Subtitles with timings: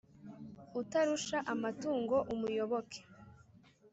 [0.79, 2.99] utarusha amatungo umuyoboke,